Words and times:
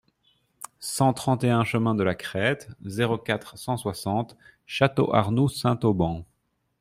cent 0.79 1.13
trente 1.13 1.43
et 1.43 1.51
un 1.51 1.63
chemin 1.63 1.93
de 1.93 2.01
la 2.01 2.15
Crête, 2.15 2.67
zéro 2.85 3.19
quatre, 3.19 3.55
cent 3.59 3.77
soixante, 3.77 4.35
Château-Arnoux-Saint-Auban 4.65 6.25